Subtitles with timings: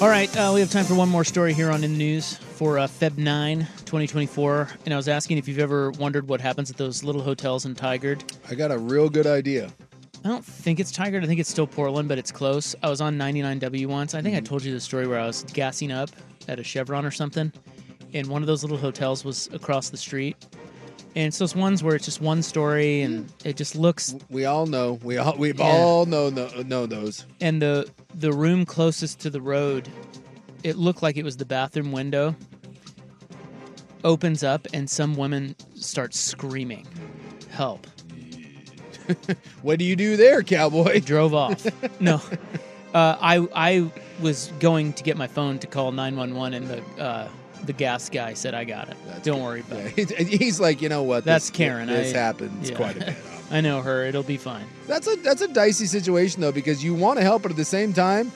[0.00, 2.36] All right, uh, we have time for one more story here on In the News
[2.36, 4.68] for uh, Feb 9, 2024.
[4.84, 7.74] And I was asking if you've ever wondered what happens at those little hotels in
[7.74, 8.22] Tigard.
[8.48, 9.72] I got a real good idea.
[10.24, 11.24] I don't think it's Tigard.
[11.24, 12.76] I think it's still Portland, but it's close.
[12.80, 14.14] I was on 99W once.
[14.14, 16.10] I think I told you the story where I was gassing up
[16.46, 17.52] at a Chevron or something,
[18.14, 20.36] and one of those little hotels was across the street.
[21.18, 24.14] And it's those ones where it's just one story, and it just looks.
[24.30, 25.00] We all know.
[25.02, 25.64] We all we Yeah.
[25.64, 27.24] all know, know know those.
[27.40, 29.88] And the the room closest to the road,
[30.62, 32.36] it looked like it was the bathroom window.
[34.04, 36.86] Opens up, and some women start screaming,
[37.50, 37.88] "Help!"
[39.62, 41.00] What do you do there, cowboy?
[41.00, 41.66] drove off.
[42.00, 42.20] no,
[42.94, 43.90] uh, I I
[44.20, 47.28] was going to get my phone to call nine one one, and the uh,
[47.64, 48.96] the gas guy said I got it.
[49.22, 50.28] Don't worry about Yeah, it.
[50.28, 51.24] he's- like, you know what?
[51.24, 51.88] That's this, Karen.
[51.88, 52.76] This I- happens yeah.
[52.76, 53.16] quite a bit.
[53.50, 54.04] I know her.
[54.04, 54.66] It'll be fine.
[54.86, 57.64] That's a that's a dicey situation though because you want to help, but at the
[57.64, 58.30] same time,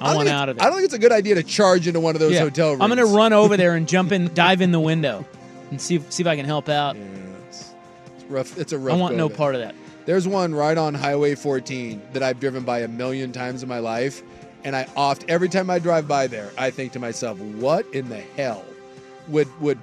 [0.00, 0.66] I don't want think out it's- of there.
[0.66, 2.40] I don't think it's a good idea to charge into one of those Yeah.
[2.40, 2.82] hotel rooms.
[2.82, 5.24] I'm gonna run over there and jump in, dive in the window,
[5.70, 6.96] and see if, see if I can help out.
[6.96, 7.74] It's
[8.28, 8.58] rough.
[8.58, 8.94] It's a rough.
[8.94, 9.74] I want no part of that.
[10.04, 13.78] There's one right on Highway 14 that I've driven by a million times in my
[13.80, 14.22] life,
[14.64, 18.08] and I oft every time I drive by there, I think to myself, "What in
[18.08, 18.64] the hell
[19.28, 19.78] would would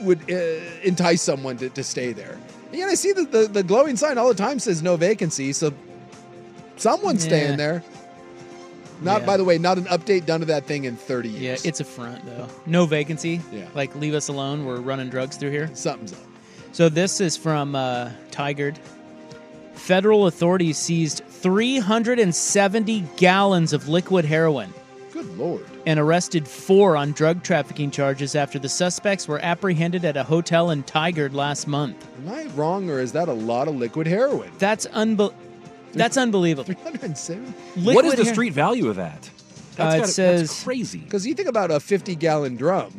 [0.00, 0.34] would uh,
[0.82, 2.38] entice someone to, to stay there?"
[2.70, 5.52] And yet I see the, the the glowing sign all the time says no vacancy,
[5.52, 5.72] so
[6.76, 7.30] someone's Yeah.
[7.30, 7.82] staying there.
[9.00, 9.26] Not, Yeah.
[9.26, 11.62] by the way, not an update done to that thing in 30 years.
[11.64, 12.48] Yeah, it's a front though.
[12.66, 13.40] No vacancy.
[13.52, 13.66] Yeah.
[13.74, 14.64] Like leave us alone.
[14.64, 15.70] We're running drugs through here.
[15.72, 16.18] Something's up.
[16.72, 18.76] So this is from uh, Tigard.
[19.74, 24.72] Federal authorities seized 370 gallons of liquid heroin
[25.12, 25.64] Good lord.
[25.86, 30.70] and arrested four on drug trafficking charges after the suspects were apprehended at a hotel
[30.70, 32.06] in Tigard last month.
[32.18, 34.50] Am I wrong, or is that a lot of liquid heroin?
[34.58, 35.32] That's unbe-
[35.92, 36.74] That's unbelievable.
[36.74, 37.44] 307?
[37.44, 39.30] what is Liquid the her- street value of that?
[39.78, 40.98] Uh, That's it gotta- says- that's crazy.
[40.98, 42.92] Because you think about a 50 gallon drum.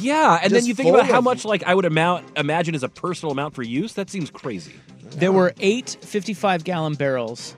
[0.00, 2.88] Yeah, and then you think about how much like I would amount imagine is a
[2.88, 3.92] personal amount for use.
[3.94, 4.72] That seems crazy.
[5.18, 7.56] There were eight 55 gallon barrels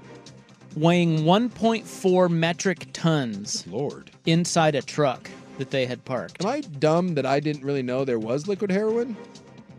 [0.76, 4.10] weighing 1.4 metric tons Lord.
[4.24, 6.42] inside a truck that they had parked.
[6.42, 9.14] Am I dumb that I didn't really know there was liquid heroin?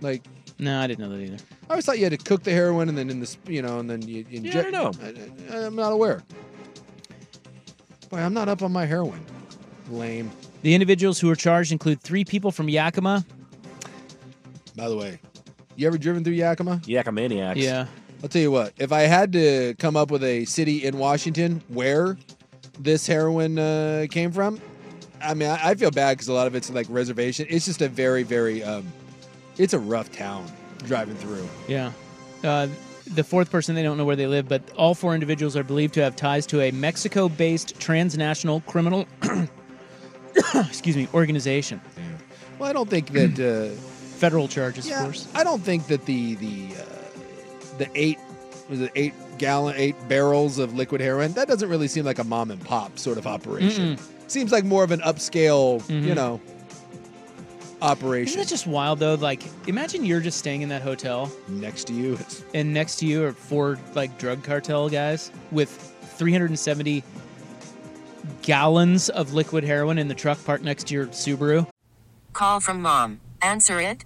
[0.02, 0.22] Like,
[0.60, 1.44] No, I didn't know that either.
[1.70, 3.80] I always thought you had to cook the heroin and then in this, you know,
[3.80, 4.68] and then you Yeah, inject.
[4.68, 5.02] I don't
[5.50, 5.56] know.
[5.58, 6.22] I, am not aware.
[8.10, 9.26] Boy, I'm not up on my heroin.
[9.90, 10.30] Lame.
[10.62, 13.26] The individuals who were charged include three people from Yakima.
[14.76, 15.20] By the way,
[15.76, 16.78] you ever driven through Yakima?
[16.84, 17.58] Yakamaniacs.
[17.58, 17.88] Yeah.
[18.24, 18.74] I'll tell you what.
[18.78, 22.18] If I had to come up with a city in Washington where
[22.80, 24.62] this heroin uh, came from,
[25.22, 27.48] I mean, I, I feel bad because a lot of it's like reservation.
[27.50, 28.86] It's just a very, very, um,
[29.58, 30.52] it's a rough town
[30.86, 31.48] driving through.
[31.68, 31.92] Yeah.
[32.44, 32.68] Uh,
[33.14, 35.94] the fourth person, they don't know where they live, but all four individuals are believed
[35.96, 39.08] to have ties to a Mexico based transnational criminal
[40.56, 41.82] excuse me, organization.
[42.60, 43.40] Well, I don't think that.
[43.40, 43.91] Uh,
[44.22, 45.28] Federal charges, yeah, of course.
[45.34, 46.86] I don't think that the the uh,
[47.80, 48.20] the eight
[48.70, 52.24] was it eight gallon eight barrels of liquid heroin that doesn't really seem like a
[52.24, 53.98] mom and pop sort of operation.
[54.28, 56.16] Seems like more of an upscale, you Mhm.
[56.16, 58.38] know, Isn't operation.
[58.40, 59.16] that just wild though?
[59.16, 63.08] Like, imagine you're just staying in that hotel, Next to you, it's and next to
[63.08, 65.70] you are four like drug cartel guys with
[66.18, 67.04] 370
[68.44, 71.68] gallons of liquid heroin in the truck parked next to your Subaru?
[72.34, 73.20] Call from mom.
[73.42, 74.06] Answer it.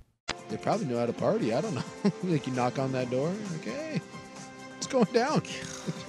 [0.51, 1.53] They probably know how to party.
[1.53, 1.83] I don't know.
[2.23, 3.33] like you knock on that door.
[3.61, 3.99] Okay,
[4.77, 5.41] it's going down.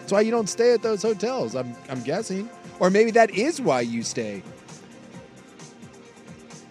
[0.00, 1.56] That's why you don't stay at those hotels.
[1.56, 2.48] I'm I'm guessing,
[2.78, 4.42] or maybe that is why you stay.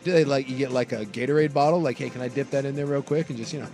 [0.04, 1.82] Do they like you get like a Gatorade bottle?
[1.82, 3.68] Like, hey, can I dip that in there real quick and just you know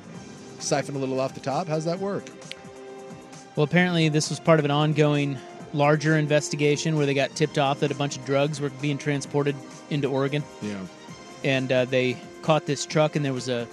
[0.59, 1.67] siphon a little off the top?
[1.67, 2.23] How's that work?
[3.57, 5.37] Well, apparently, this was part of an ongoing,
[5.73, 9.55] larger investigation where they got tipped off that a bunch of drugs were being transported
[9.89, 10.77] into Oregon, Yeah.
[11.43, 13.67] and uh, they caught this truck, and there was a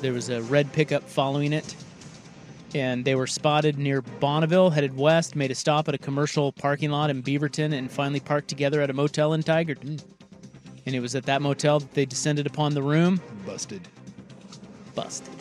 [0.00, 1.74] there was a red pickup following it,
[2.74, 6.90] and they were spotted near Bonneville, headed west, made a stop at a commercial parking
[6.90, 10.02] lot in Beaverton, and finally parked together at a motel in Tigerton.
[10.86, 13.88] And it was at that motel that they descended upon the room, Busted.
[14.94, 15.32] busted.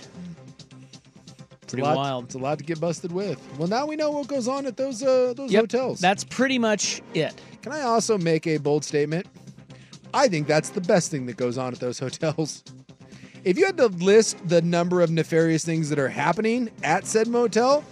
[1.63, 2.25] It's Pretty a lot, wild.
[2.25, 3.39] It's a lot to get busted with.
[3.57, 6.00] Well, now we know what goes on at those uh, those Yep, hotels.
[6.00, 7.33] That's pretty much it.
[7.62, 9.25] Can I also make a bold statement?
[10.13, 12.63] I think that's the best thing that goes on at those hotels.
[13.44, 17.27] If you had to list the number of nefarious things that are happening at said
[17.27, 17.83] motel,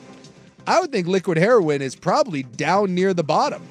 [0.67, 3.61] I would think liquid heroin is probably down near the bottom.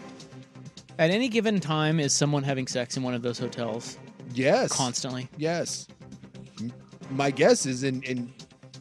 [0.99, 3.97] At any given time, is someone having sex in one of those hotels
[4.35, 4.71] Yes.
[4.73, 5.29] constantly?
[5.39, 5.87] Yes.
[7.11, 8.33] My guess is in, in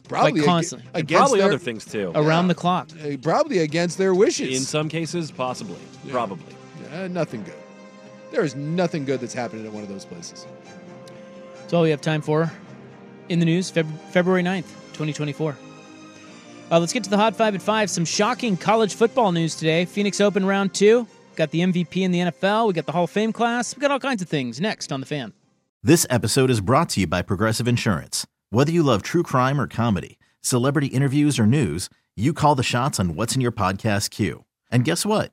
[0.08, 0.86] probably ag- constantly.
[0.92, 2.12] And against probably their, other things too.
[2.14, 2.90] Around the clock.
[3.02, 4.54] uh, probably against their wishes.
[4.58, 5.78] In some cases, possibly.
[6.10, 6.54] Probably.
[6.92, 7.54] Uh, nothing good.
[8.30, 10.46] There is nothing good that's happening at one of those places.
[11.56, 12.50] That's all we have time for
[13.28, 15.56] in the news, Feb- February 9th, 2024.
[16.70, 17.90] Uh, let's get to the Hot 5 at 5.
[17.90, 19.84] Some shocking college football news today.
[19.84, 21.06] Phoenix Open round two.
[21.36, 22.68] Got the MVP in the NFL.
[22.68, 23.74] We got the Hall of Fame class.
[23.74, 25.32] We got all kinds of things next on The Fan.
[25.82, 28.26] This episode is brought to you by Progressive Insurance.
[28.50, 33.00] Whether you love true crime or comedy, celebrity interviews or news, you call the shots
[33.00, 34.44] on what's in your podcast queue.
[34.70, 35.32] And guess what?